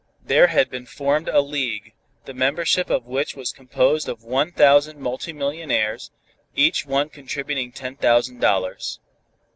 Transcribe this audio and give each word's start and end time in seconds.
There 0.23 0.47
had 0.47 0.71
been 0.71 0.87
formed 0.87 1.29
a 1.29 1.41
league, 1.41 1.93
the 2.25 2.33
membership 2.33 2.89
of 2.89 3.05
which 3.05 3.35
was 3.35 3.51
composed 3.51 4.09
of 4.09 4.23
one 4.23 4.51
thousand 4.51 4.99
multi 4.99 5.31
millionaires, 5.31 6.09
each 6.55 6.87
one 6.87 7.09
contributing 7.09 7.71
ten 7.71 7.97
thousand 7.97 8.39
dollars. 8.41 8.99